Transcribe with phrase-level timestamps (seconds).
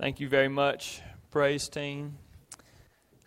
[0.00, 2.16] Thank you very much, praise team.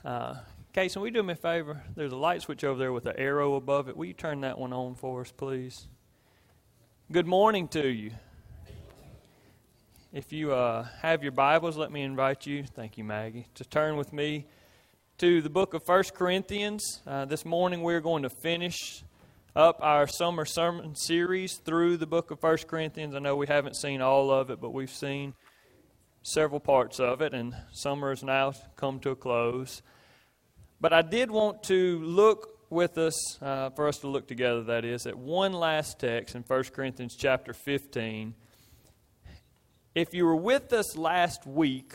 [0.03, 0.37] Uh,
[0.73, 1.83] Casey, will you do me a favor?
[1.95, 3.95] There's a light switch over there with an arrow above it.
[3.95, 5.87] Will you turn that one on for us, please?
[7.11, 8.09] Good morning to you.
[10.11, 13.95] If you uh, have your Bibles, let me invite you, thank you, Maggie, to turn
[13.95, 14.47] with me
[15.19, 17.03] to the book of First Corinthians.
[17.05, 19.03] Uh, this morning we're going to finish
[19.55, 23.13] up our summer sermon series through the book of First Corinthians.
[23.13, 25.35] I know we haven't seen all of it, but we've seen
[26.23, 29.81] several parts of it, and summer has now come to a close.
[30.79, 34.85] But I did want to look with us, uh, for us to look together, that
[34.85, 38.33] is, at one last text in 1 Corinthians chapter 15.
[39.93, 41.93] If you were with us last week,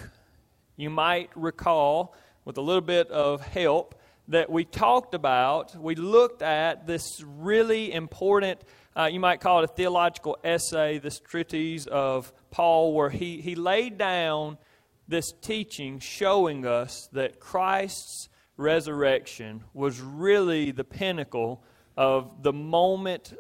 [0.77, 3.95] you might recall, with a little bit of help,
[4.29, 8.61] that we talked about, we looked at this really important,
[8.99, 13.55] uh, you might call it a theological essay, this treatise of Paul, where he, he
[13.55, 14.59] laid down
[15.07, 21.63] this teaching showing us that Christ's resurrection was really the pinnacle
[21.97, 23.35] of the moment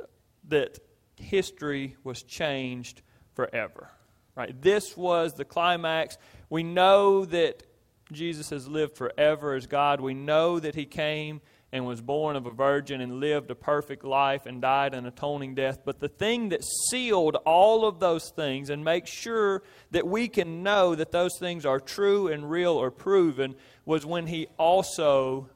[0.46, 0.78] that
[1.16, 3.02] history was changed
[3.34, 3.90] forever.
[4.36, 4.60] Right?
[4.62, 6.18] This was the climax.
[6.48, 7.64] We know that
[8.12, 10.00] Jesus has lived forever as God.
[10.00, 11.40] We know that he came
[11.72, 15.54] and was born of a virgin and lived a perfect life and died an atoning
[15.54, 15.80] death.
[15.84, 20.62] But the thing that sealed all of those things and makes sure that we can
[20.62, 25.50] know that those things are true and real or proven was when he also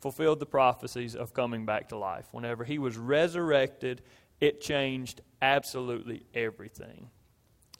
[0.00, 2.26] fulfilled the prophecies of coming back to life.
[2.32, 4.00] Whenever he was resurrected,
[4.40, 7.10] it changed absolutely everything.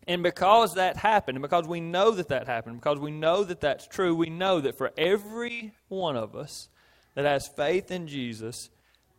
[0.07, 3.61] And because that happened, and because we know that that happened, because we know that
[3.61, 6.71] that's true, we know that for every one of us,
[7.19, 8.71] that has faith in Jesus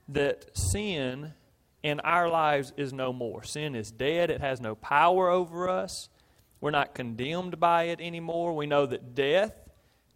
[0.08, 1.33] that sin
[1.83, 3.44] in our lives is no more.
[3.44, 6.08] Sin is dead, it has no power over us.
[6.61, 8.56] We're not condemned by it anymore.
[8.56, 9.53] We know that death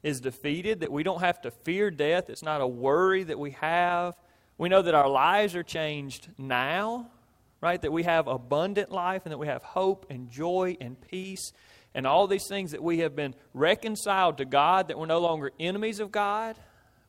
[0.01, 2.29] is defeated, that we don't have to fear death.
[2.29, 4.15] It's not a worry that we have.
[4.57, 7.11] We know that our lives are changed now,
[7.59, 7.81] right?
[7.81, 11.51] That we have abundant life and that we have hope and joy and peace
[11.93, 15.51] and all these things that we have been reconciled to God, that we're no longer
[15.59, 16.55] enemies of God,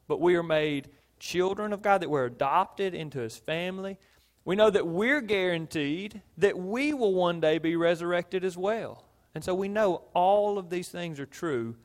[0.06, 0.88] but we are made
[1.19, 3.98] children of God, that we're adopted into His family.
[4.44, 9.04] We know that we're guaranteed that we will one day be resurrected as well.
[9.34, 11.76] And so we know all of these things are true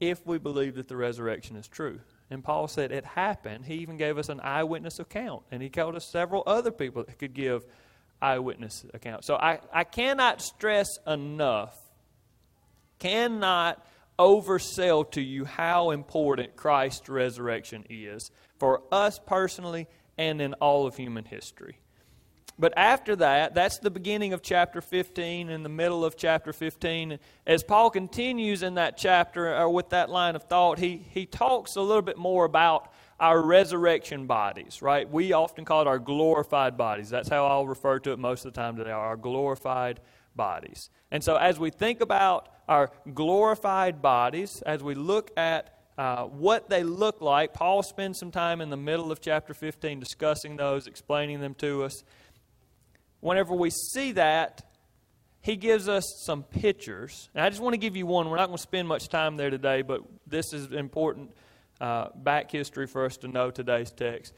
[0.00, 2.00] if we believe that the resurrection is true.
[2.30, 3.66] And Paul said it happened.
[3.66, 7.18] He even gave us an eyewitness account, and he told us several other people that
[7.18, 7.66] could give
[8.22, 9.26] eyewitness accounts.
[9.26, 11.78] So I, I cannot stress enough,
[12.98, 13.84] cannot
[14.22, 20.96] oversell to you how important Christ's resurrection is for us personally and in all of
[20.96, 21.78] human history.
[22.56, 27.18] But after that, that's the beginning of chapter 15, and the middle of chapter 15.
[27.46, 31.74] As Paul continues in that chapter, or with that line of thought, he, he talks
[31.74, 35.10] a little bit more about our resurrection bodies, right?
[35.10, 37.10] We often call it our glorified bodies.
[37.10, 39.98] That's how I'll refer to it most of the time today, our glorified
[40.36, 40.90] bodies.
[41.10, 46.68] And so, as we think about our glorified bodies, as we look at uh, what
[46.68, 50.86] they look like, Paul spends some time in the middle of chapter 15 discussing those,
[50.86, 52.02] explaining them to us.
[53.20, 54.62] Whenever we see that,
[55.42, 57.28] he gives us some pictures.
[57.34, 58.30] And I just want to give you one.
[58.30, 61.32] We're not going to spend much time there today, but this is important
[61.80, 64.32] uh, back history for us to know today's text.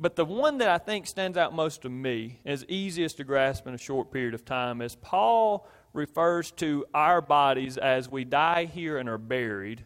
[0.00, 3.66] But the one that I think stands out most to me, is easiest to grasp
[3.66, 8.66] in a short period of time, is Paul refers to our bodies as we die
[8.66, 9.84] here and are buried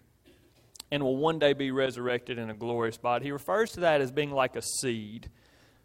[0.91, 3.25] and will one day be resurrected in a glorious body.
[3.25, 5.31] He refers to that as being like a seed.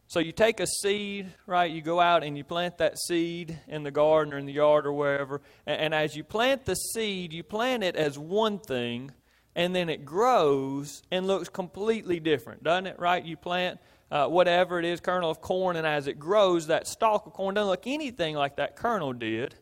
[0.07, 1.71] So you take a seed, right?
[1.71, 4.85] You go out and you plant that seed in the garden or in the yard
[4.85, 5.41] or wherever.
[5.65, 9.11] And, and as you plant the seed, you plant it as one thing,
[9.55, 12.99] and then it grows and looks completely different, doesn't it?
[12.99, 13.23] Right?
[13.23, 13.79] You plant
[14.11, 17.55] uh, whatever it is, kernel of corn, and as it grows, that stalk of corn
[17.55, 19.55] doesn't look anything like that kernel did,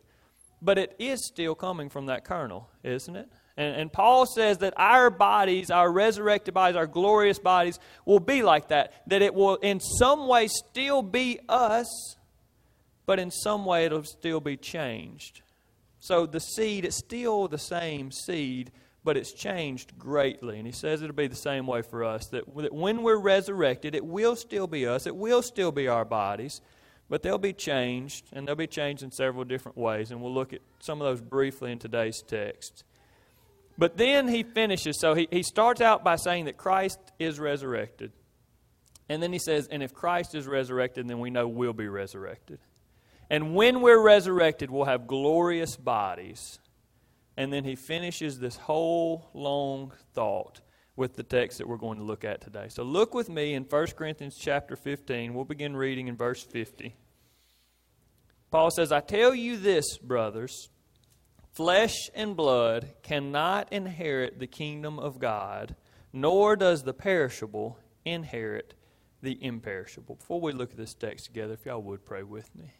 [0.62, 3.28] but it is still coming from that kernel, isn't it?
[3.56, 8.42] And, and Paul says that our bodies, our resurrected bodies, our glorious bodies, will be
[8.42, 8.92] like that.
[9.08, 12.16] That it will, in some way, still be us,
[13.06, 15.42] but in some way, it'll still be changed.
[16.00, 18.70] So the seed, it's still the same seed,
[19.06, 20.58] but it's changed greatly.
[20.58, 23.94] And he says it'll be the same way for us that, that when we're resurrected,
[23.94, 26.60] it will still be us, it will still be our bodies,
[27.08, 30.10] but they'll be changed, and they'll be changed in several different ways.
[30.10, 32.82] And we'll look at some of those briefly in today's text.
[33.78, 34.98] But then he finishes.
[34.98, 38.10] So he, he starts out by saying that Christ is resurrected.
[39.08, 42.58] And then he says, and if Christ is resurrected, then we know we'll be resurrected.
[43.30, 46.58] And when we're resurrected, we'll have glorious bodies
[47.36, 50.60] and then he finishes this whole long thought
[50.96, 52.66] with the text that we're going to look at today.
[52.68, 55.34] So look with me in 1 Corinthians chapter 15.
[55.34, 56.96] We'll begin reading in verse 50.
[58.50, 60.70] Paul says, I tell you this, brothers
[61.56, 65.74] flesh and blood cannot inherit the kingdom of God,
[66.12, 68.74] nor does the perishable inherit
[69.22, 70.16] the imperishable.
[70.16, 72.74] Before we look at this text together, if y'all would pray with me.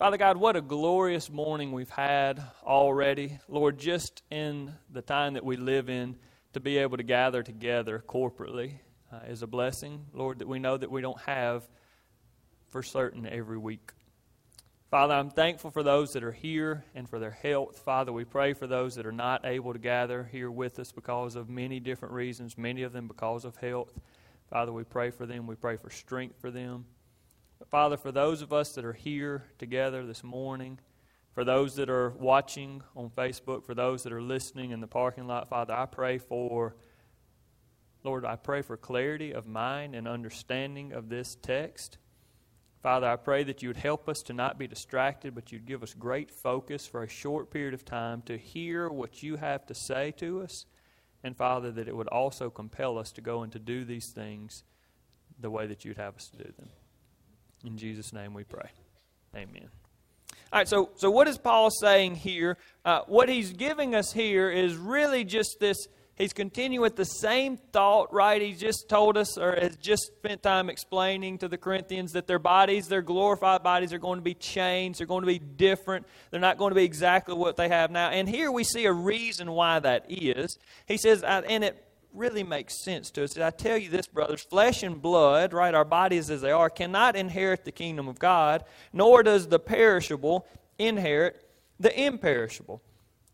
[0.00, 3.38] Father God, what a glorious morning we've had already.
[3.50, 6.16] Lord, just in the time that we live in,
[6.54, 8.78] to be able to gather together corporately
[9.12, 11.68] uh, is a blessing, Lord, that we know that we don't have
[12.70, 13.92] for certain every week.
[14.90, 17.80] Father, I'm thankful for those that are here and for their health.
[17.80, 21.36] Father, we pray for those that are not able to gather here with us because
[21.36, 23.92] of many different reasons, many of them because of health.
[24.48, 25.46] Father, we pray for them.
[25.46, 26.86] We pray for strength for them.
[27.70, 30.80] Father, for those of us that are here together this morning,
[31.32, 35.28] for those that are watching on Facebook, for those that are listening in the parking
[35.28, 36.74] lot, Father, I pray for,
[38.02, 41.98] Lord, I pray for clarity of mind and understanding of this text.
[42.82, 45.84] Father, I pray that you would help us to not be distracted, but you'd give
[45.84, 49.74] us great focus for a short period of time to hear what you have to
[49.74, 50.66] say to us.
[51.22, 54.64] And Father, that it would also compel us to go and to do these things
[55.38, 56.70] the way that you'd have us to do them.
[57.64, 58.70] In Jesus' name we pray.
[59.34, 59.68] Amen.
[60.52, 62.56] All right, so, so what is Paul saying here?
[62.84, 65.76] Uh, what he's giving us here is really just this.
[66.16, 68.42] He's continuing with the same thought, right?
[68.42, 72.38] He just told us, or has just spent time explaining to the Corinthians that their
[72.38, 74.98] bodies, their glorified bodies, are going to be changed.
[74.98, 76.06] They're going to be different.
[76.30, 78.10] They're not going to be exactly what they have now.
[78.10, 80.58] And here we see a reason why that is.
[80.86, 83.38] He says, and it really makes sense to us.
[83.38, 87.16] I tell you this, brothers flesh and blood, right, our bodies as they are, cannot
[87.16, 90.46] inherit the kingdom of God, nor does the perishable
[90.78, 91.44] inherit
[91.78, 92.82] the imperishable.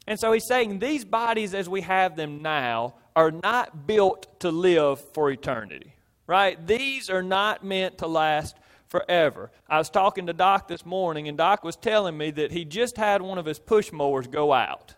[0.06, 4.50] And so he's saying these bodies as we have them now are not built to
[4.50, 5.94] live for eternity,
[6.26, 6.64] right?
[6.66, 8.56] These are not meant to last
[8.88, 9.50] forever.
[9.68, 12.96] I was talking to Doc this morning, and Doc was telling me that he just
[12.96, 14.94] had one of his push mowers go out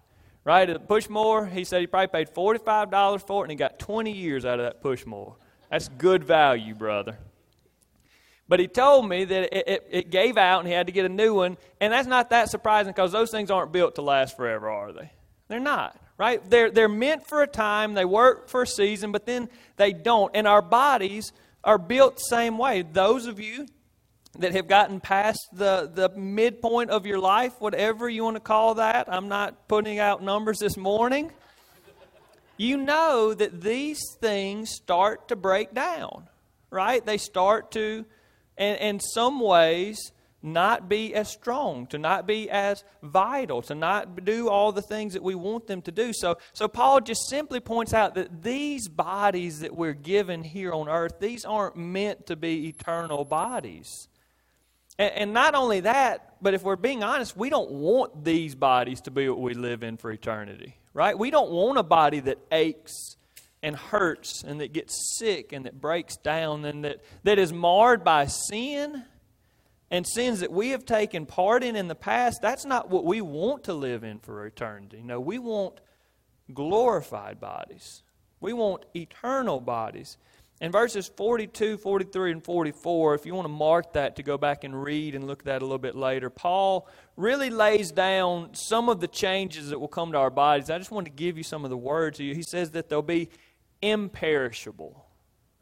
[0.49, 0.71] right?
[0.71, 4.11] A push mower, he said he probably paid $45 for it and he got 20
[4.11, 5.35] years out of that push mower.
[5.71, 7.19] That's good value, brother.
[8.49, 11.05] But he told me that it, it, it, gave out and he had to get
[11.05, 11.59] a new one.
[11.83, 15.13] And that's not that surprising because those things aren't built to last forever, are they?
[15.49, 16.41] They're not, right?
[16.49, 20.35] They're, they're meant for a time, they work for a season, but then they don't.
[20.35, 21.31] And our bodies
[21.63, 22.81] are built same way.
[22.91, 23.67] Those of you
[24.39, 28.75] that have gotten past the, the midpoint of your life, whatever you want to call
[28.75, 29.13] that.
[29.13, 31.33] I'm not putting out numbers this morning.
[32.57, 36.29] You know that these things start to break down,
[36.71, 37.05] right?
[37.05, 38.05] They start to,
[38.57, 44.25] in, in some ways, not be as strong, to not be as vital, to not
[44.25, 46.13] do all the things that we want them to do.
[46.13, 50.89] So, so Paul just simply points out that these bodies that we're given here on
[50.89, 54.09] earth, these aren't meant to be eternal bodies.
[54.99, 59.01] And, and not only that, but if we're being honest, we don't want these bodies
[59.03, 61.19] to be what we live in for eternity, right?
[61.19, 63.17] We don't want a body that aches
[63.63, 68.05] and hurts and that gets sick and that breaks down and that, that is marred
[68.05, 69.05] by sin
[69.91, 72.41] and sins that we have taken part in in the past.
[72.43, 75.03] That's not what we want to live in for eternity.
[75.03, 75.81] No, we want
[76.53, 78.03] glorified bodies,
[78.41, 80.17] we want eternal bodies.
[80.61, 84.65] In verses 42, 43, and 44, if you want to mark that to go back
[84.65, 88.89] and read and look at that a little bit later, Paul really lays down some
[88.89, 90.69] of the changes that will come to our bodies.
[90.69, 92.35] I just want to give you some of the words to you.
[92.35, 93.29] He says that they'll be
[93.83, 95.07] imperishable.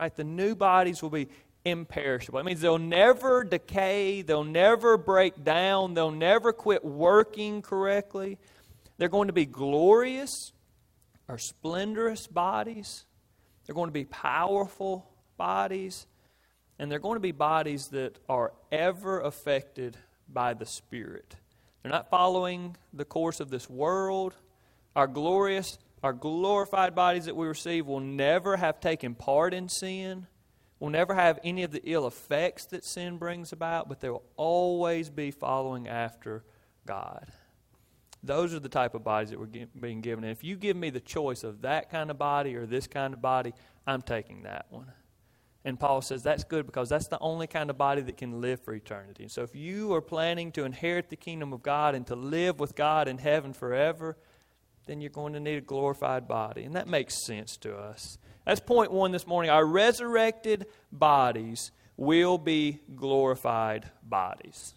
[0.00, 0.14] Right?
[0.14, 1.28] The new bodies will be
[1.66, 2.38] imperishable.
[2.38, 8.38] It means they'll never decay, they'll never break down, they'll never quit working correctly.
[8.96, 10.52] They're going to be glorious
[11.28, 13.04] or splendorous bodies.
[13.66, 16.06] They're going to be powerful bodies,
[16.78, 19.96] and they're going to be bodies that are ever affected
[20.28, 21.36] by the Spirit.
[21.82, 24.34] They're not following the course of this world.
[24.94, 30.26] Our glorious, our glorified bodies that we receive will never have taken part in sin,
[30.78, 34.24] will never have any of the ill effects that sin brings about, but they will
[34.36, 36.44] always be following after
[36.86, 37.32] God.
[38.22, 40.24] Those are the type of bodies that we're being given.
[40.24, 43.14] And if you give me the choice of that kind of body or this kind
[43.14, 43.52] of body,
[43.86, 44.90] I'm taking that one.
[45.64, 48.60] And Paul says that's good because that's the only kind of body that can live
[48.60, 49.24] for eternity.
[49.24, 52.60] And so if you are planning to inherit the kingdom of God and to live
[52.60, 54.16] with God in heaven forever,
[54.86, 56.62] then you're going to need a glorified body.
[56.62, 58.18] And that makes sense to us.
[58.44, 59.50] That's point one this morning.
[59.50, 64.74] Our resurrected bodies will be glorified bodies.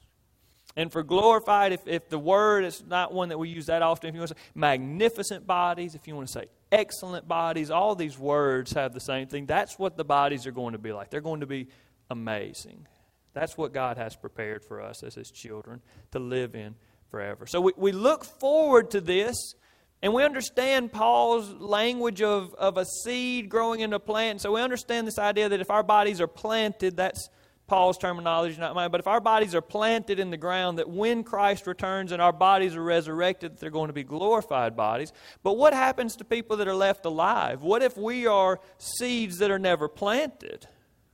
[0.75, 4.09] And for glorified, if, if the word is not one that we use that often,
[4.09, 7.95] if you want to say magnificent bodies, if you want to say excellent bodies, all
[7.95, 9.45] these words have the same thing.
[9.45, 11.09] That's what the bodies are going to be like.
[11.09, 11.67] They're going to be
[12.09, 12.87] amazing.
[13.33, 16.75] That's what God has prepared for us as His children to live in
[17.09, 17.45] forever.
[17.47, 19.55] So we, we look forward to this,
[20.01, 24.41] and we understand Paul's language of, of a seed growing into a plant.
[24.41, 27.29] So we understand this idea that if our bodies are planted, that's
[27.69, 31.23] Paul's terminology, not mine, but if our bodies are planted in the ground, that when
[31.23, 35.13] Christ returns and our bodies are resurrected, they're going to be glorified bodies.
[35.43, 37.61] But what happens to people that are left alive?
[37.61, 40.67] What if we are seeds that are never planted?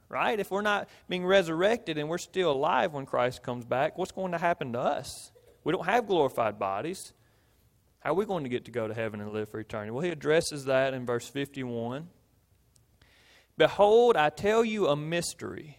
[0.10, 0.40] Right?
[0.40, 4.32] If we're not being resurrected and we're still alive when Christ comes back, what's going
[4.32, 5.32] to happen to us?
[5.64, 7.14] We don't have glorified bodies.
[8.00, 9.92] How are we going to get to go to heaven and live for eternity?
[9.92, 12.08] Well, he addresses that in verse 51.
[13.58, 15.78] Behold, I tell you a mystery.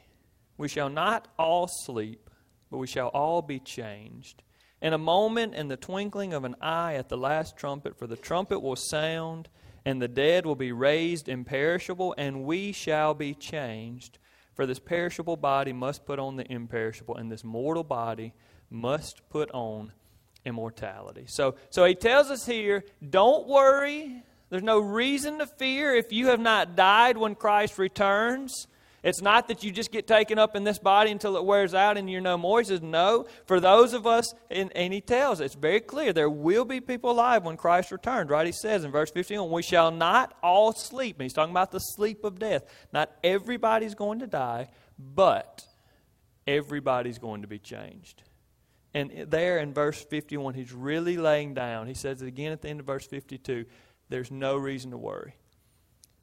[0.58, 2.30] We shall not all sleep,
[2.70, 4.42] but we shall all be changed.
[4.82, 8.16] In a moment, in the twinkling of an eye, at the last trumpet, for the
[8.16, 9.48] trumpet will sound,
[9.84, 14.18] and the dead will be raised imperishable, and we shall be changed.
[14.54, 18.32] For this perishable body must put on the imperishable, and this mortal body
[18.70, 19.92] must put on
[20.44, 21.24] immortality.
[21.26, 24.22] So, so he tells us here don't worry.
[24.48, 28.66] There's no reason to fear if you have not died when Christ returns.
[29.06, 31.96] It's not that you just get taken up in this body until it wears out
[31.96, 32.58] and you're no more.
[32.58, 36.28] He says, No, for those of us, and, and he tells, it's very clear, there
[36.28, 38.44] will be people alive when Christ returns, right?
[38.44, 41.18] He says in verse 15, We shall not all sleep.
[41.18, 42.64] And he's talking about the sleep of death.
[42.92, 45.64] Not everybody's going to die, but
[46.44, 48.24] everybody's going to be changed.
[48.92, 51.86] And there in verse 51, he's really laying down.
[51.86, 53.66] He says it again at the end of verse 52
[54.08, 55.34] there's no reason to worry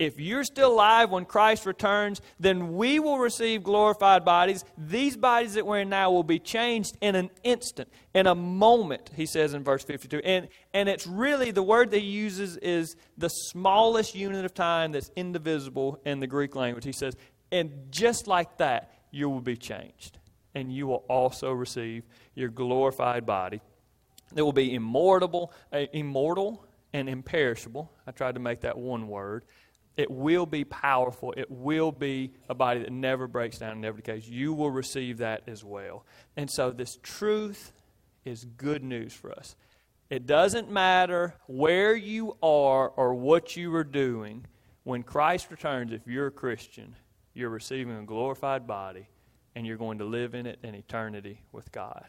[0.03, 4.63] if you're still alive when Christ returns, then we will receive glorified bodies.
[4.77, 9.11] These bodies that we're in now will be changed in an instant, in a moment,
[9.15, 10.19] he says in verse 52.
[10.23, 14.91] And, and it's really the word that he uses is the smallest unit of time
[14.91, 16.85] that's indivisible in the Greek language.
[16.85, 17.15] He says,
[17.51, 20.17] and just like that, you will be changed.
[20.55, 22.03] And you will also receive
[22.35, 23.61] your glorified body
[24.33, 27.91] that will be immortal, uh, immortal and imperishable.
[28.05, 29.45] I tried to make that one word
[29.95, 31.33] it will be powerful.
[31.37, 34.27] It will be a body that never breaks down and never decays.
[34.27, 36.05] You will receive that as well.
[36.35, 37.71] And so, this truth
[38.25, 39.55] is good news for us.
[40.09, 44.45] It doesn't matter where you are or what you are doing.
[44.83, 46.95] When Christ returns, if you're a Christian,
[47.33, 49.07] you're receiving a glorified body
[49.55, 52.05] and you're going to live in it in eternity with God.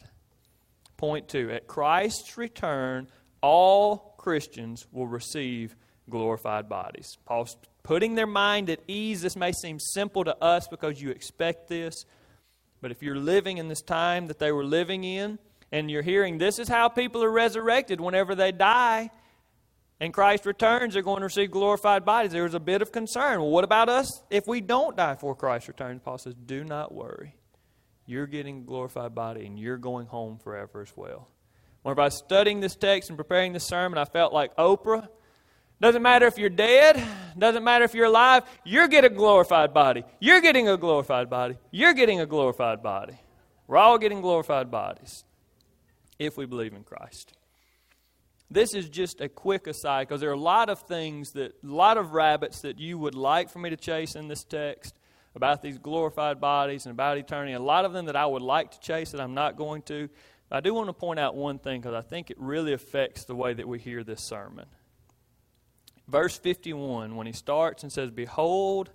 [0.96, 3.08] Point two at Christ's return,
[3.40, 5.76] all Christians will receive
[6.08, 7.18] glorified bodies.
[7.24, 9.22] Paul's putting their mind at ease.
[9.22, 12.04] This may seem simple to us because you expect this,
[12.80, 15.38] but if you're living in this time that they were living in,
[15.70, 19.10] and you're hearing this is how people are resurrected whenever they die,
[20.00, 22.32] and Christ returns, they're going to receive glorified bodies.
[22.32, 23.40] There was a bit of concern.
[23.40, 26.00] Well, what about us if we don't die before Christ returns?
[26.04, 27.36] Paul says, Do not worry.
[28.06, 31.28] You're getting a glorified body, and you're going home forever as well.
[31.82, 35.08] Whenever I was studying this text and preparing this sermon, I felt like Oprah
[35.84, 37.02] doesn't matter if you're dead,
[37.36, 40.02] doesn't matter if you're alive, you're getting a glorified body.
[40.18, 41.56] You're getting a glorified body.
[41.70, 43.18] You're getting a glorified body.
[43.66, 45.24] We're all getting glorified bodies
[46.18, 47.34] if we believe in Christ.
[48.50, 51.66] This is just a quick aside because there are a lot of things that, a
[51.66, 54.94] lot of rabbits that you would like for me to chase in this text
[55.34, 57.52] about these glorified bodies and about eternity.
[57.52, 60.08] A lot of them that I would like to chase that I'm not going to.
[60.50, 63.34] I do want to point out one thing because I think it really affects the
[63.34, 64.66] way that we hear this sermon
[66.08, 68.90] verse 51, when he starts and says, Behold,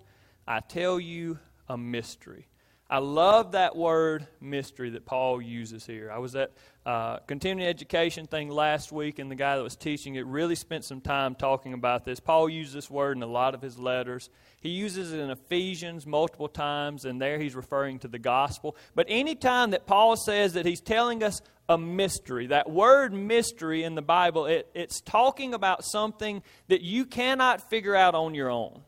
[0.46, 1.38] I tell you
[1.68, 2.46] a mystery.
[2.90, 6.10] I love that word mystery that Paul uses here.
[6.10, 6.50] I was at
[6.84, 10.84] uh, continuing education thing last week, and the guy that was teaching it really spent
[10.84, 12.18] some time talking about this.
[12.18, 14.28] Paul uses this word in a lot of his letters.
[14.60, 18.76] He uses it in Ephesians multiple times, and there he's referring to the gospel.
[18.96, 23.84] But any time that Paul says that he's telling us a mystery, that word mystery
[23.84, 28.50] in the Bible, it, it's talking about something that you cannot figure out on your
[28.50, 28.82] own.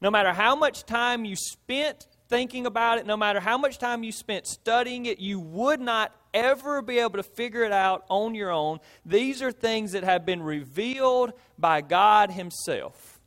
[0.00, 4.02] No matter how much time you spent thinking about it, no matter how much time
[4.02, 8.34] you spent studying it, you would not ever be able to figure it out on
[8.34, 8.80] your own.
[9.06, 13.20] These are things that have been revealed by God Himself.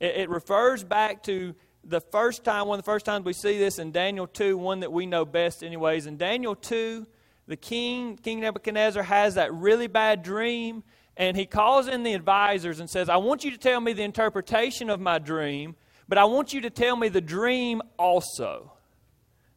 [0.00, 1.54] It, it refers back to
[1.84, 4.80] the first time, one of the first times we see this in Daniel 2, one
[4.80, 6.06] that we know best, anyways.
[6.06, 7.06] In Daniel 2,
[7.46, 10.82] the king, King Nebuchadnezzar, has that really bad dream,
[11.16, 14.02] and he calls in the advisors and says, I want you to tell me the
[14.02, 15.76] interpretation of my dream
[16.08, 18.72] but I want you to tell me the dream also.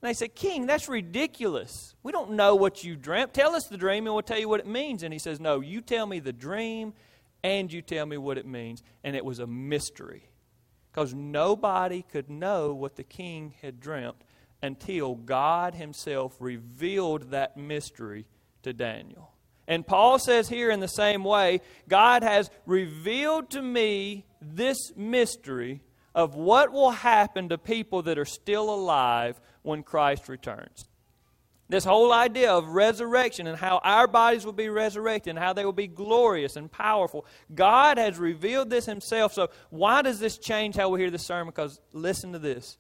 [0.02, 1.96] And they said, King, that's ridiculous.
[2.04, 3.34] We don't know what you dreamt.
[3.34, 5.04] Tell us the dream and we'll tell you what it means.
[5.04, 6.94] And he says, No, you tell me the dream
[7.44, 8.82] and you tell me what it means.
[9.04, 10.30] And it was a mystery
[10.92, 14.16] because nobody could know what the king had dreamt
[14.62, 18.26] until God Himself revealed that mystery
[18.64, 19.32] to Daniel.
[19.68, 25.82] And Paul says here in the same way God has revealed to me this mystery
[26.16, 30.86] of what will happen to people that are still alive when Christ returns.
[31.70, 35.64] This whole idea of resurrection and how our bodies will be resurrected and how they
[35.64, 37.28] will be glorious and powerful.
[37.54, 39.34] God has revealed this Himself.
[39.34, 41.54] So, why does this change how we hear the sermon?
[41.56, 42.80] Because listen to this.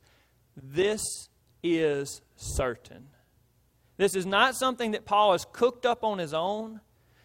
[0.57, 1.28] This
[1.63, 3.07] is certain.
[3.97, 6.79] This is not something that Paul has cooked up on his own.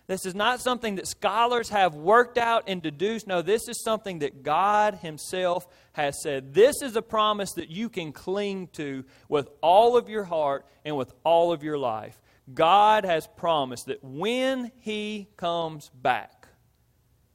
[0.07, 3.27] This is not something that scholars have worked out and deduced.
[3.27, 6.53] No, this is something that God Himself has said.
[6.53, 10.97] This is a promise that you can cling to with all of your heart and
[10.97, 12.21] with all of your life.
[12.53, 16.49] God has promised that when He comes back,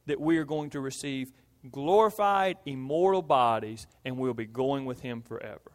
[0.06, 1.32] that we are going to receive
[1.72, 5.72] glorified, immortal bodies, and we'll be going with Him forever.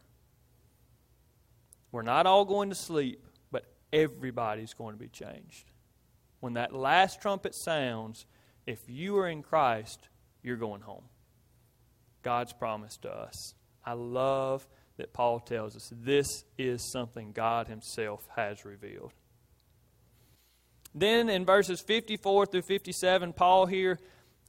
[1.96, 5.72] We're not all going to sleep, but everybody's going to be changed
[6.46, 8.28] when that last trumpet sounds,
[8.68, 10.10] if you are in Christ,
[10.44, 11.06] you're going home.
[12.22, 13.56] God's promise to us.
[13.84, 19.12] I love that Paul tells us this is something God Himself has revealed.
[20.94, 23.98] Then in verses 54 through 57, Paul here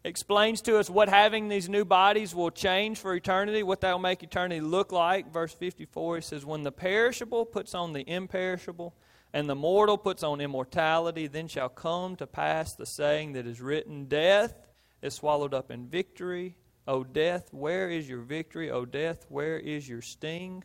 [0.06, 3.98] explains to us what having these new bodies will change for eternity, what that will
[3.98, 5.32] make eternity look like.
[5.32, 8.94] Verse 54, he says, When the perishable puts on the imperishable,
[9.32, 13.60] and the mortal puts on immortality, then shall come to pass the saying that is
[13.60, 14.54] written Death
[15.02, 16.56] is swallowed up in victory.
[16.88, 18.70] O death, where is your victory?
[18.70, 20.62] O death, where is your sting?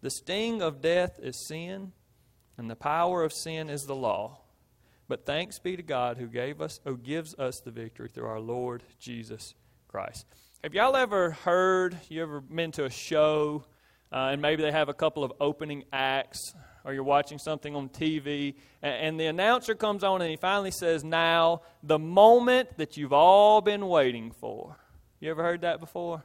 [0.00, 1.92] The sting of death is sin,
[2.56, 4.40] and the power of sin is the law.
[5.08, 8.40] But thanks be to God who gave us who gives us the victory through our
[8.40, 9.54] Lord Jesus
[9.88, 10.26] Christ.
[10.62, 13.64] Have y'all ever heard, you ever been to a show,
[14.12, 16.52] uh, and maybe they have a couple of opening acts
[16.84, 21.04] or you're watching something on TV, and the announcer comes on and he finally says,
[21.04, 24.76] Now, the moment that you've all been waiting for.
[25.20, 26.24] You ever heard that before?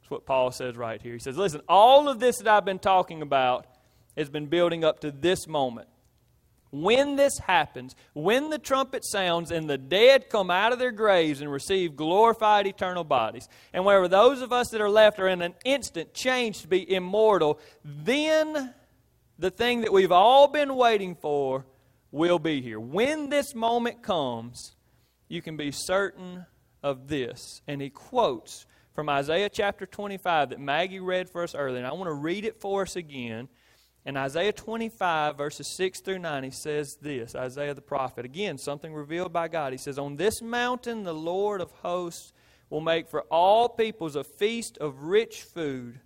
[0.00, 1.12] That's what Paul says right here.
[1.12, 3.66] He says, Listen, all of this that I've been talking about
[4.16, 5.88] has been building up to this moment.
[6.72, 11.40] When this happens, when the trumpet sounds and the dead come out of their graves
[11.40, 15.42] and receive glorified eternal bodies, and wherever those of us that are left are in
[15.42, 18.72] an instant changed to be immortal, then
[19.38, 21.66] the thing that we've all been waiting for
[22.12, 22.78] will be here.
[22.78, 24.76] When this moment comes,
[25.28, 26.46] you can be certain
[26.82, 27.62] of this.
[27.66, 31.78] And he quotes from Isaiah chapter 25 that Maggie read for us earlier.
[31.78, 33.48] And I want to read it for us again.
[34.06, 38.24] In Isaiah 25, verses 6 through 9, he says this Isaiah the prophet.
[38.24, 39.72] Again, something revealed by God.
[39.72, 42.32] He says, On this mountain the Lord of hosts
[42.70, 46.00] will make for all peoples a feast of rich food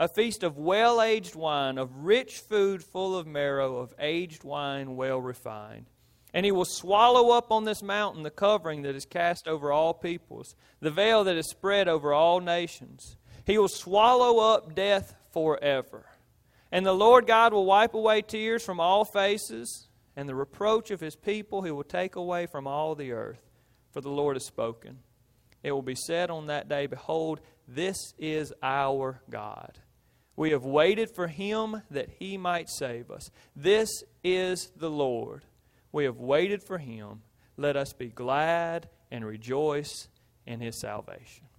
[0.00, 4.96] a feast of well aged wine, of rich food full of marrow, of aged wine
[4.96, 5.90] well refined.
[6.32, 9.92] And he will swallow up on this mountain the covering that is cast over all
[9.92, 13.18] peoples, the veil that is spread over all nations.
[13.44, 16.06] He will swallow up death forever.
[16.72, 21.00] And the Lord God will wipe away tears from all faces, and the reproach of
[21.00, 23.40] his people he will take away from all the earth.
[23.92, 24.98] For the Lord has spoken.
[25.62, 29.78] It will be said on that day, Behold, this is our God.
[30.36, 33.30] We have waited for him that he might save us.
[33.54, 33.90] This
[34.24, 35.44] is the Lord.
[35.92, 37.22] We have waited for him.
[37.56, 40.08] Let us be glad and rejoice
[40.46, 41.49] in his salvation.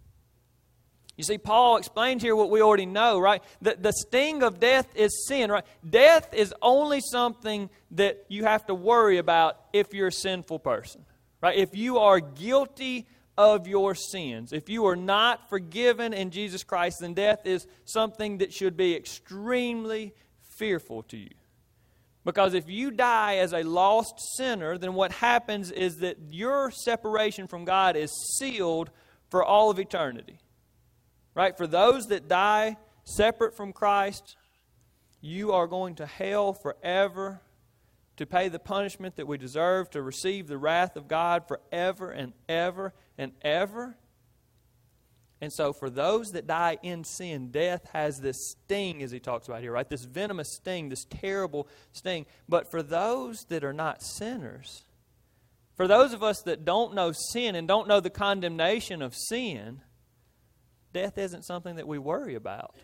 [1.22, 3.44] You see, Paul explains here what we already know, right?
[3.62, 5.64] The, the sting of death is sin, right?
[5.88, 11.06] Death is only something that you have to worry about if you're a sinful person,
[11.40, 11.56] right?
[11.56, 13.06] If you are guilty
[13.38, 14.52] of your sins.
[14.52, 18.96] If you are not forgiven in Jesus Christ, then death is something that should be
[18.96, 20.16] extremely
[20.58, 21.30] fearful to you.
[22.26, 27.46] Because if you die as a lost sinner, then what happens is that your separation
[27.46, 28.90] from God is sealed
[29.30, 30.40] for all of eternity.
[31.34, 31.56] Right?
[31.56, 34.36] For those that die separate from Christ,
[35.22, 37.42] you are going to hell forever
[38.18, 42.34] to pay the punishment that we deserve, to receive the wrath of God forever and
[42.50, 43.98] ever and ever.
[45.40, 49.48] And so, for those that die in sin, death has this sting, as he talks
[49.48, 49.90] about here, right?
[49.90, 52.28] This venomous sting, this terrible sting.
[52.48, 54.86] But for those that are not sinners,
[55.76, 59.82] for those of us that don't know sin and don't know the condemnation of sin,
[60.94, 62.76] death isn't something that we worry about.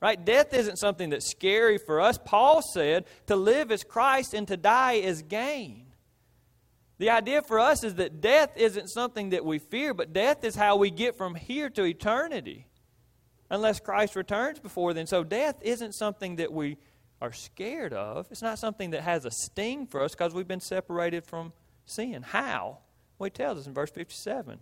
[0.00, 0.22] Right?
[0.22, 2.18] Death isn't something that's scary for us.
[2.24, 5.86] Paul said to live is Christ and to die is gain.
[6.98, 10.54] The idea for us is that death isn't something that we fear, but death is
[10.54, 12.66] how we get from here to eternity.
[13.50, 15.06] Unless Christ returns before then.
[15.06, 16.78] So death isn't something that we
[17.20, 18.26] are scared of.
[18.30, 21.52] It's not something that has a sting for us because we've been separated from
[21.84, 22.22] sin.
[22.22, 22.78] How?
[23.18, 24.58] Well, he tells us in verse 57.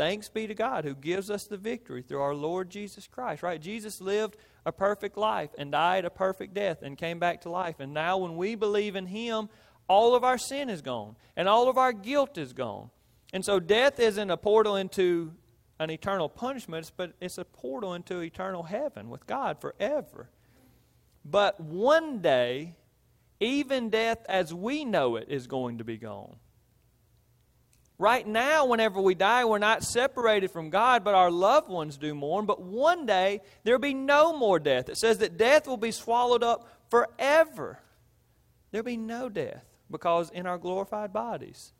[0.00, 3.42] Thanks be to God who gives us the victory through our Lord Jesus Christ.
[3.42, 3.60] Right?
[3.60, 7.80] Jesus lived a perfect life and died a perfect death and came back to life.
[7.80, 9.50] And now, when we believe in Him,
[9.88, 12.88] all of our sin is gone and all of our guilt is gone.
[13.34, 15.34] And so, death isn't a portal into
[15.78, 20.30] an eternal punishment, but it's a portal into eternal heaven with God forever.
[21.26, 22.74] But one day,
[23.38, 26.36] even death as we know it is going to be gone.
[28.00, 32.14] Right now, whenever we die, we're not separated from God, but our loved ones do
[32.14, 32.46] mourn.
[32.46, 34.88] But one day, there'll be no more death.
[34.88, 37.78] It says that death will be swallowed up forever.
[38.70, 41.74] There'll be no death because in our glorified bodies,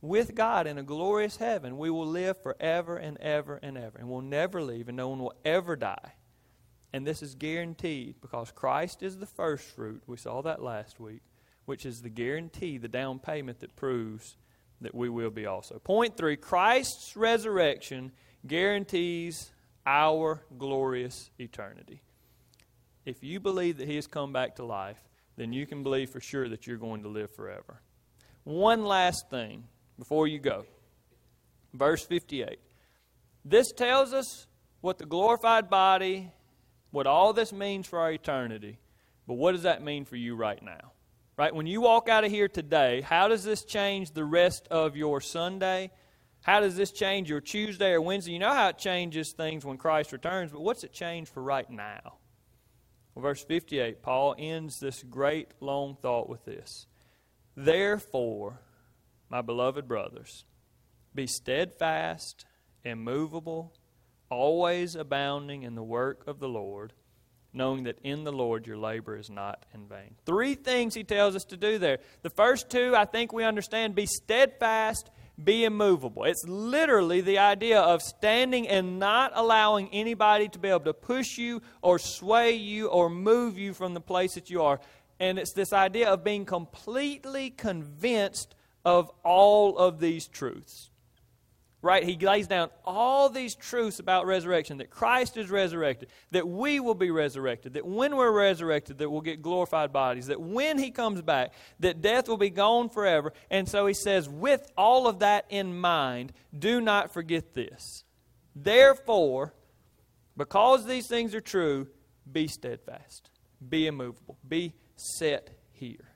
[0.00, 3.98] with God in a glorious heaven, we will live forever and ever and ever.
[3.98, 6.12] And we'll never leave, and no one will ever die.
[6.92, 10.04] And this is guaranteed because Christ is the first fruit.
[10.06, 11.22] We saw that last week,
[11.64, 14.36] which is the guarantee, the down payment that proves
[14.80, 15.78] that we will be also.
[15.78, 18.12] Point three Christ's resurrection
[18.46, 19.50] guarantees
[19.86, 22.02] our glorious eternity.
[23.04, 25.02] If you believe that He has come back to life,
[25.36, 27.80] then you can believe for sure that you're going to live forever.
[28.44, 29.64] One last thing
[29.98, 30.66] before you go.
[31.72, 32.58] Verse 58.
[33.44, 34.46] This tells us
[34.80, 36.30] what the glorified body,
[36.90, 38.78] what all this means for our eternity.
[39.26, 40.92] But what does that mean for you right now?
[41.38, 41.54] Right?
[41.54, 45.20] When you walk out of here today, how does this change the rest of your
[45.20, 45.92] Sunday?
[46.40, 48.32] How does this change your Tuesday or Wednesday?
[48.32, 51.70] You know how it changes things when Christ returns, but what's it change for right
[51.70, 52.18] now?
[53.14, 56.88] Well, verse 58, Paul ends this great long thought with this
[57.56, 58.60] Therefore,
[59.28, 60.44] my beloved brothers,
[61.14, 62.46] be steadfast,
[62.82, 63.74] immovable,
[64.28, 66.94] always abounding in the work of the Lord
[67.52, 70.14] knowing that in the Lord your labor is not in vain.
[70.26, 71.98] Three things he tells us to do there.
[72.22, 75.10] The first two, I think we understand be steadfast,
[75.42, 76.24] be immovable.
[76.24, 81.38] It's literally the idea of standing and not allowing anybody to be able to push
[81.38, 84.80] you or sway you or move you from the place that you are.
[85.20, 90.90] And it's this idea of being completely convinced of all of these truths
[91.80, 92.02] right?
[92.02, 96.94] He lays down all these truths about resurrection that Christ is resurrected, that we will
[96.94, 101.22] be resurrected, that when we're resurrected, that we'll get glorified bodies, that when he comes
[101.22, 103.32] back, that death will be gone forever.
[103.50, 108.04] And so he says, with all of that in mind, do not forget this.
[108.56, 109.54] Therefore,
[110.36, 111.88] because these things are true,
[112.30, 113.30] be steadfast,
[113.66, 116.07] be immovable, be set here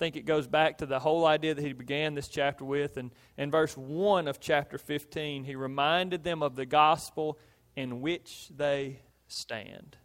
[0.00, 2.96] think it goes back to the whole idea that he began this chapter with.
[2.96, 7.38] And in verse 1 of chapter 15, he reminded them of the gospel
[7.76, 9.98] in which they stand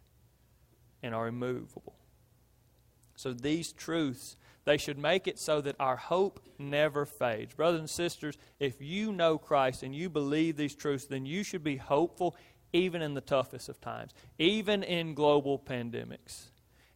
[1.02, 1.96] and are immovable.
[3.16, 7.54] So these truths, they should make it so that our hope never fades.
[7.54, 11.64] Brothers and sisters, if you know Christ and you believe these truths, then you should
[11.64, 12.36] be hopeful
[12.74, 16.50] even in the toughest of times, even in global pandemics,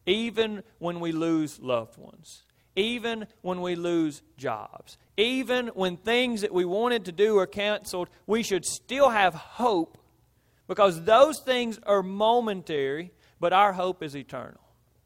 [0.05, 2.43] even when we lose loved ones
[2.75, 8.09] even when we lose jobs, even when things that we wanted to do are canceled,
[8.25, 9.97] we should still have hope
[10.67, 14.61] because those things are momentary, but our hope is eternal.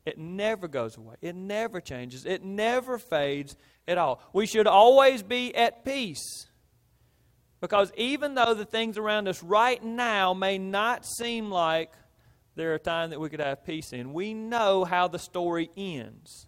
[0.05, 3.55] It never goes away, it never changes, it never fades
[3.87, 4.21] at all.
[4.31, 6.47] We should always be at peace.
[7.61, 11.91] Because even though the things around us right now may not seem like
[12.55, 16.45] they're a time that we could have peace in, we know how the story ends.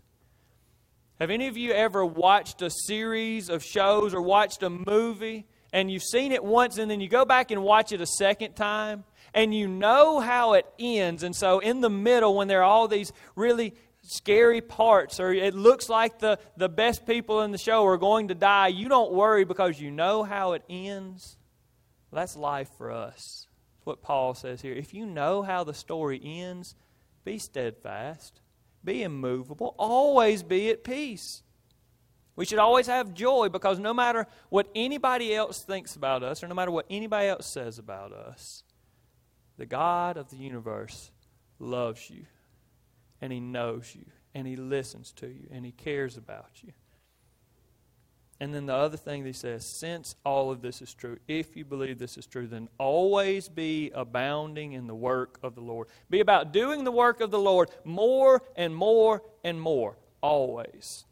[1.20, 5.90] Have any of you ever watched a series of shows or watched a movie and
[5.90, 9.04] you've seen it once and then you go back and watch it a second time
[9.34, 11.24] and you know how it ends?
[11.24, 15.56] And so, in the middle, when there are all these really scary parts or it
[15.56, 19.12] looks like the, the best people in the show are going to die, you don't
[19.12, 21.36] worry because you know how it ends.
[22.14, 23.48] That's life for us.
[23.76, 24.74] That's what Paul says here.
[24.74, 26.76] If you know how the story ends,
[27.26, 28.40] be steadfast
[28.84, 31.44] be immovable, always be at peace.
[32.36, 36.48] We should always have joy because no matter what anybody else thinks about us or
[36.48, 38.64] no matter what anybody else says about us,
[39.58, 41.12] the God of the universe
[41.58, 42.26] loves you
[43.22, 46.74] and He knows you and He listens to you and He cares about you.
[48.40, 51.66] And then the other thing he says, since all of this is true, if you
[51.66, 55.88] believe this is true, then always be abounding in the work of the Lord.
[56.10, 61.06] Be about doing the work of the Lord more and more and more, always.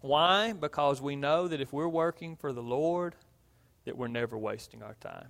[0.00, 0.54] Why?
[0.54, 3.14] Because we know that if we're working for the Lord,
[3.84, 5.28] that we're never wasting our time.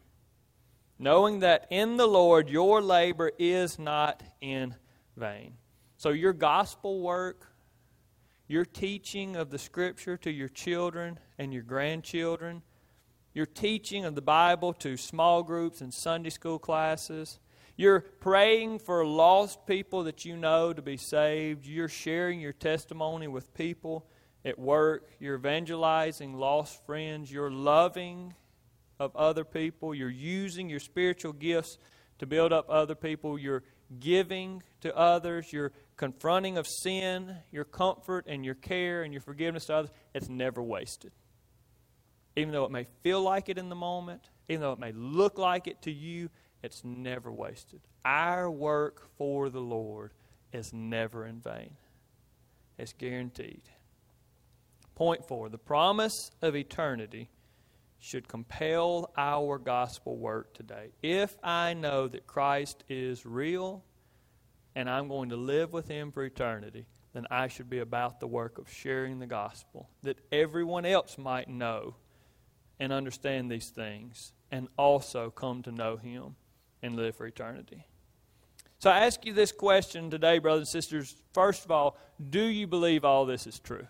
[1.01, 4.77] Knowing that in the Lord your labor is not in
[5.17, 5.55] vain.
[5.97, 7.52] So your gospel work
[8.53, 12.61] your teaching of the Scripture to your children and your grandchildren,
[13.33, 17.41] your teaching of the Bible to small groups and Sunday school classes,
[17.77, 23.27] you're praying for lost people that you know to be saved, you're sharing your testimony
[23.27, 24.07] with people
[24.45, 28.35] at work, you're evangelizing lost friends, you're loving
[29.01, 31.79] of other people, you're using your spiritual gifts
[32.19, 33.63] to build up other people, you're
[33.99, 39.67] giving to others, your confronting of sin, your comfort and your care and your forgiveness
[39.67, 41.13] to others, it's never wasted.
[42.37, 45.39] Even though it may feel like it in the moment, even though it may look
[45.39, 46.31] like it to you,
[46.63, 47.81] it's never wasted.
[48.05, 50.13] Our work for the Lord
[50.53, 51.77] is never in vain.
[52.79, 53.63] It's guaranteed.
[54.95, 57.31] Point four the promise of eternity
[57.99, 60.91] should compel our gospel work today.
[61.03, 63.85] If I know that Christ is real
[64.75, 68.27] and I'm going to live with Him for eternity, then I should be about the
[68.27, 71.97] work of sharing the gospel that everyone else might know
[72.81, 76.37] and understand these things and also come to know Him
[76.83, 77.87] and live for eternity.
[78.79, 81.15] So I ask you this question today, brothers and sisters.
[81.33, 81.97] First of all,
[82.31, 83.87] do you believe all this is true?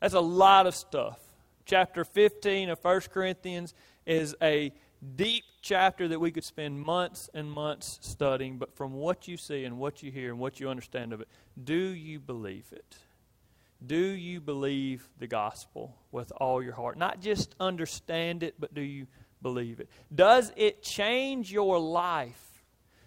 [0.00, 1.20] That's a lot of stuff
[1.64, 3.74] chapter 15 of 1 Corinthians
[4.06, 4.72] is a
[5.16, 9.64] deep chapter that we could spend months and months studying, but from what you see
[9.64, 11.28] and what you hear and what you understand of it,
[11.62, 12.96] do you believe it?
[13.84, 16.96] Do you believe the gospel with all your heart?
[16.96, 19.06] Not just understand it, but do you
[19.40, 19.88] believe it?
[20.14, 22.64] Does it change your life?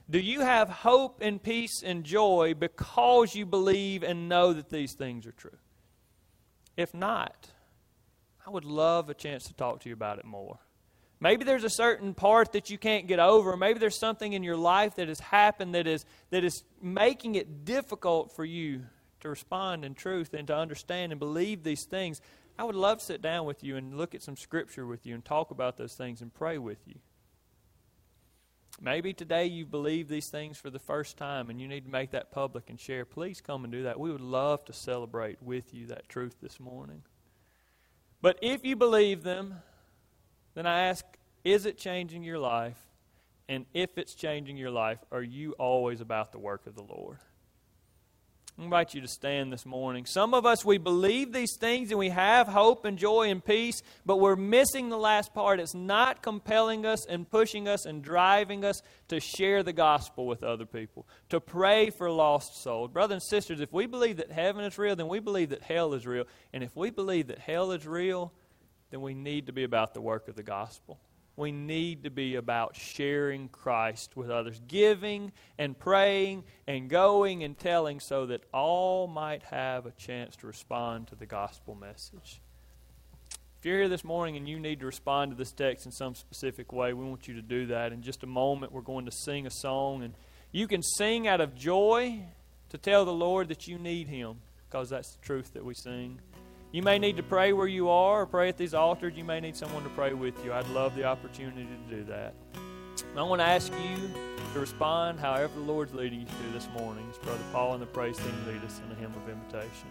[0.10, 4.94] Do you have hope and peace and joy because you believe and know that these
[4.94, 5.58] things are true?
[6.78, 7.48] If not,
[8.46, 10.60] I would love a chance to talk to you about it more.
[11.20, 13.56] Maybe there's a certain part that you can't get over.
[13.56, 17.64] Maybe there's something in your life that has happened that is, that is making it
[17.64, 18.86] difficult for you
[19.22, 22.22] to respond in truth and to understand and believe these things.
[22.60, 25.16] I would love to sit down with you and look at some scripture with you
[25.16, 26.96] and talk about those things and pray with you.
[28.82, 32.12] Maybe today you believe these things for the first time and you need to make
[32.12, 33.06] that public and share.
[33.06, 34.00] Please come and do that.
[34.00, 37.04] We would love to celebrate with you that truth this morning.
[38.22, 39.62] But if you believe them,
[40.56, 41.06] then I ask,
[41.44, 42.80] is it changing your life?
[43.48, 47.20] And if it's changing your life, are you always about the work of the Lord?
[48.58, 50.06] I invite you to stand this morning.
[50.06, 53.84] Some of us, we believe these things and we have hope and joy and peace,
[54.06, 55.60] but we're missing the last part.
[55.60, 60.42] It's not compelling us and pushing us and driving us to share the gospel with
[60.42, 62.92] other people, to pray for lost souls.
[62.92, 65.94] Brothers and sisters, if we believe that heaven is real, then we believe that hell
[65.94, 66.24] is real.
[66.54, 68.32] And if we believe that hell is real,
[68.92, 71.00] then we need to be about the work of the gospel
[71.38, 77.58] we need to be about sharing Christ with others, giving and praying and going and
[77.58, 82.42] telling so that all might have a chance to respond to the gospel message.
[83.60, 86.16] If you're here this morning and you need to respond to this text in some
[86.16, 87.92] specific way, we want you to do that.
[87.92, 90.14] In just a moment, we're going to sing a song, and
[90.52, 92.22] you can sing out of joy
[92.70, 94.38] to tell the Lord that you need Him
[94.70, 96.20] because that's the truth that we sing.
[96.72, 99.14] You may need to pray where you are or pray at these altars.
[99.16, 100.52] You may need someone to pray with you.
[100.52, 102.34] I'd love the opportunity to do that.
[103.18, 104.10] I want to ask you
[104.54, 107.06] to respond however the Lord's leading you to this morning.
[107.10, 109.88] As Brother Paul and the praise team lead us in a hymn of invitation.